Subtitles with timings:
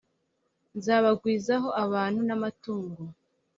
[0.77, 3.01] nzabagwizaho abantu n amatungo